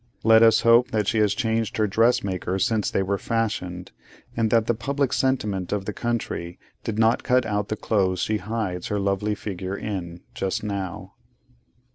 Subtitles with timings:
[0.23, 3.91] Let us hope that she has changed her dress maker since they were fashioned,
[4.35, 8.37] and that the public sentiment of the country did not cut out the clothes she
[8.37, 11.13] hides her lovely figure in, just now.